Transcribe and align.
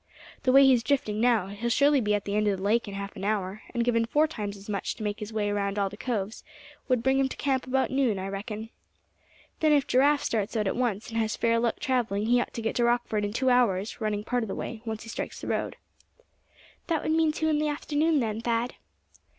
"The 0.41 0.51
way 0.51 0.65
he's 0.65 0.81
drifting 0.81 1.21
now, 1.21 1.45
he'll 1.49 1.69
surely 1.69 2.01
be 2.01 2.15
at 2.15 2.25
the 2.25 2.35
end 2.35 2.47
of 2.47 2.57
the 2.57 2.63
lake 2.63 2.87
in 2.87 2.95
half 2.95 3.15
an 3.15 3.23
hour; 3.23 3.61
and 3.71 3.83
given 3.85 4.07
four 4.07 4.25
times 4.25 4.57
as 4.57 4.67
much 4.67 4.95
to 4.95 5.03
make 5.03 5.19
his 5.19 5.31
way 5.31 5.51
round 5.51 5.77
all 5.77 5.89
the 5.91 5.95
coves, 5.95 6.43
would 6.87 7.03
bring 7.03 7.19
him 7.19 7.29
to 7.29 7.37
camp 7.37 7.67
about 7.67 7.91
noon, 7.91 8.17
I 8.17 8.27
reckon. 8.27 8.71
Then, 9.59 9.73
if 9.73 9.85
Giraffe 9.85 10.23
starts 10.23 10.57
out 10.57 10.65
at 10.65 10.75
once, 10.75 11.09
and 11.09 11.19
has 11.19 11.35
fair 11.37 11.59
luck 11.59 11.79
traveling 11.79 12.25
he 12.25 12.41
ought 12.41 12.51
to 12.55 12.63
get 12.63 12.75
to 12.77 12.83
Rockford 12.85 13.23
in 13.23 13.31
two 13.31 13.51
hours, 13.51 14.01
running 14.01 14.23
part 14.23 14.43
of 14.43 14.47
the 14.47 14.55
way, 14.55 14.81
once 14.85 15.03
he 15.03 15.09
strikes 15.09 15.39
the 15.39 15.45
road." 15.47 15.75
"That 16.87 17.03
would 17.03 17.11
mean 17.11 17.31
two 17.31 17.47
in 17.49 17.59
the 17.59 17.67
afternoon, 17.69 18.21
then, 18.21 18.41
Thad?" 18.41 18.73